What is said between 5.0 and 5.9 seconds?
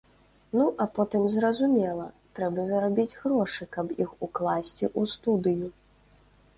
студыю.